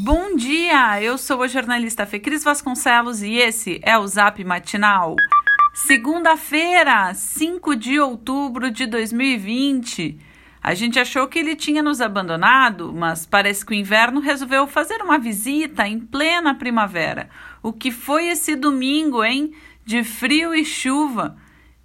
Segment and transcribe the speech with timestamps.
[0.00, 5.16] Bom dia, eu sou a jornalista Fecris Vasconcelos e esse é o Zap Matinal.
[5.74, 10.20] Segunda-feira, 5 de outubro de 2020.
[10.62, 15.02] A gente achou que ele tinha nos abandonado, mas parece que o inverno resolveu fazer
[15.02, 17.28] uma visita em plena primavera.
[17.60, 19.52] O que foi esse domingo, hein?
[19.84, 21.36] De frio e chuva.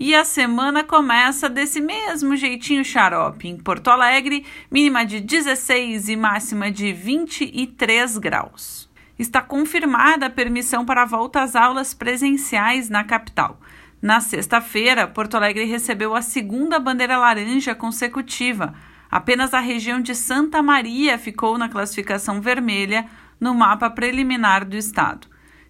[0.00, 3.48] E a semana começa desse mesmo jeitinho xarope.
[3.48, 8.88] Em Porto Alegre, mínima de 16 e máxima de 23 graus.
[9.18, 13.58] Está confirmada a permissão para a volta às aulas presenciais na capital.
[14.00, 18.74] Na sexta-feira, Porto Alegre recebeu a segunda bandeira laranja consecutiva.
[19.10, 23.04] Apenas a região de Santa Maria ficou na classificação vermelha
[23.40, 25.26] no mapa preliminar do estado.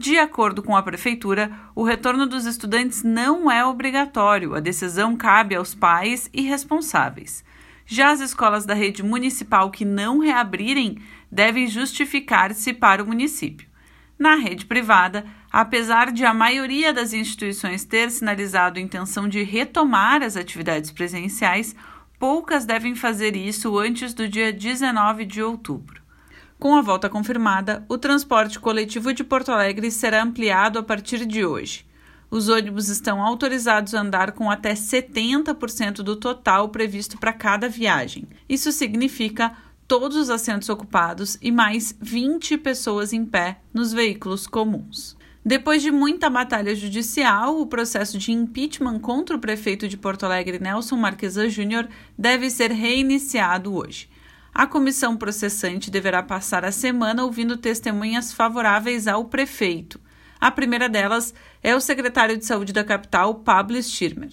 [0.00, 5.54] De acordo com a Prefeitura, o retorno dos estudantes não é obrigatório, a decisão cabe
[5.54, 7.44] aos pais e responsáveis.
[7.84, 13.68] Já as escolas da rede municipal que não reabrirem devem justificar-se para o município.
[14.18, 20.34] Na rede privada, apesar de a maioria das instituições ter sinalizado intenção de retomar as
[20.34, 21.76] atividades presenciais,
[22.18, 26.00] poucas devem fazer isso antes do dia 19 de outubro.
[26.60, 31.42] Com a volta confirmada, o transporte coletivo de Porto Alegre será ampliado a partir de
[31.42, 31.86] hoje.
[32.30, 38.28] Os ônibus estão autorizados a andar com até 70% do total previsto para cada viagem.
[38.46, 39.56] Isso significa
[39.88, 45.16] todos os assentos ocupados e mais 20 pessoas em pé nos veículos comuns.
[45.42, 50.58] Depois de muita batalha judicial, o processo de impeachment contra o prefeito de Porto Alegre,
[50.58, 51.88] Nelson Marquesa Júnior,
[52.18, 54.10] deve ser reiniciado hoje.
[54.52, 60.00] A comissão processante deverá passar a semana ouvindo testemunhas favoráveis ao prefeito.
[60.40, 64.30] A primeira delas é o secretário de Saúde da capital, Pablo Stirmer.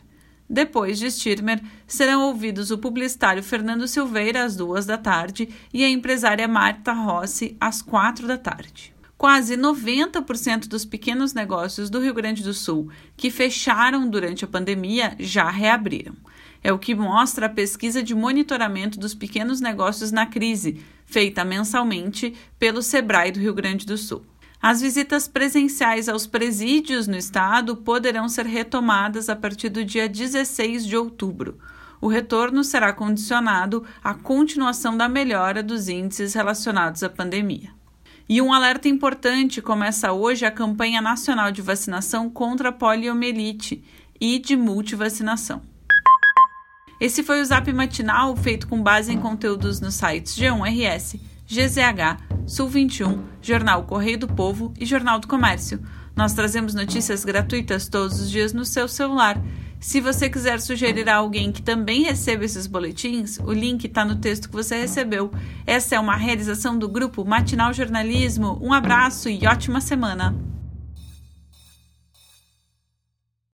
[0.49, 5.89] Depois de Stirmer, serão ouvidos o publicitário Fernando Silveira às duas da tarde e a
[5.89, 8.95] empresária Marta Rossi às quatro da tarde.
[9.17, 15.15] Quase 90% dos pequenos negócios do Rio Grande do Sul que fecharam durante a pandemia
[15.19, 16.15] já reabriram.
[16.63, 22.33] É o que mostra a pesquisa de monitoramento dos pequenos negócios na crise, feita mensalmente
[22.59, 24.25] pelo Sebrae do Rio Grande do Sul.
[24.61, 30.85] As visitas presenciais aos presídios no estado poderão ser retomadas a partir do dia 16
[30.85, 31.57] de outubro.
[32.01, 37.71] O retorno será condicionado à continuação da melhora dos índices relacionados à pandemia.
[38.29, 43.83] E um alerta importante: começa hoje a campanha nacional de vacinação contra a poliomielite
[44.19, 45.61] e de multivacinação.
[46.99, 52.67] Esse foi o Zap Matinal, feito com base em conteúdos nos sites G1RS, GZH, Sul
[52.67, 55.79] 21, Jornal Correio do Povo e Jornal do Comércio.
[56.15, 59.39] Nós trazemos notícias gratuitas todos os dias no seu celular.
[59.79, 64.15] Se você quiser sugerir a alguém que também receba esses boletins, o link está no
[64.15, 65.31] texto que você recebeu.
[65.67, 68.57] Essa é uma realização do grupo Matinal Jornalismo.
[68.59, 70.56] Um abraço e ótima semana!